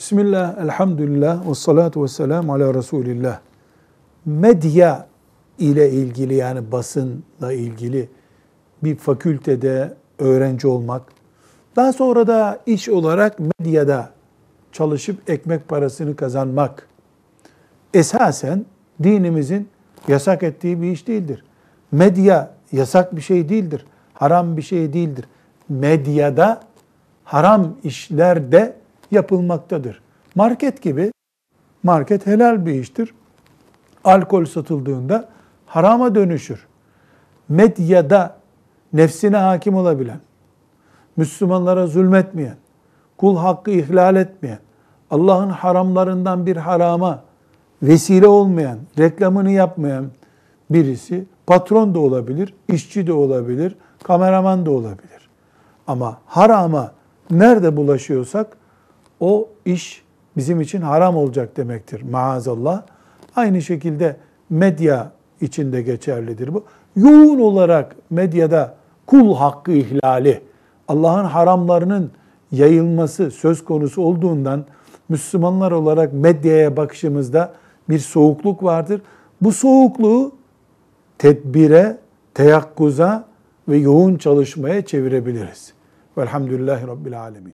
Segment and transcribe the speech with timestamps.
[0.00, 3.40] Bismillah, elhamdülillah, ve salatu ve selamu ala Resulillah.
[4.24, 5.06] Medya
[5.58, 8.08] ile ilgili yani basınla ilgili
[8.84, 11.02] bir fakültede öğrenci olmak,
[11.76, 14.10] daha sonra da iş olarak medyada
[14.72, 16.88] çalışıp ekmek parasını kazanmak
[17.94, 18.64] esasen
[19.02, 19.68] dinimizin
[20.08, 21.44] yasak ettiği bir iş değildir.
[21.92, 23.86] Medya yasak bir şey değildir.
[24.14, 25.24] Haram bir şey değildir.
[25.68, 26.60] Medyada
[27.24, 28.79] haram işler de
[29.10, 30.00] yapılmaktadır.
[30.34, 31.12] Market gibi
[31.82, 33.14] market helal bir iştir.
[34.04, 35.28] Alkol satıldığında
[35.66, 36.66] harama dönüşür.
[37.48, 38.36] Medyada
[38.92, 40.20] nefsine hakim olabilen,
[41.16, 42.56] Müslümanlara zulmetmeyen,
[43.16, 44.58] kul hakkı ihlal etmeyen,
[45.10, 47.22] Allah'ın haramlarından bir harama
[47.82, 50.06] vesile olmayan, reklamını yapmayan
[50.70, 55.28] birisi patron da olabilir, işçi de olabilir, kameraman da olabilir.
[55.86, 56.92] Ama harama
[57.30, 58.56] nerede bulaşıyorsak
[59.20, 60.02] o iş
[60.36, 62.82] bizim için haram olacak demektir maazallah.
[63.36, 64.16] Aynı şekilde
[64.50, 66.64] medya içinde geçerlidir bu.
[66.96, 68.74] Yoğun olarak medyada
[69.06, 70.40] kul hakkı ihlali,
[70.88, 72.10] Allah'ın haramlarının
[72.52, 74.64] yayılması söz konusu olduğundan
[75.08, 77.54] Müslümanlar olarak medyaya bakışımızda
[77.88, 79.02] bir soğukluk vardır.
[79.40, 80.32] Bu soğukluğu
[81.18, 81.98] tedbire,
[82.34, 83.24] teyakkuza
[83.68, 85.72] ve yoğun çalışmaya çevirebiliriz.
[86.18, 87.48] Velhamdülillahi Rabbil Alemin.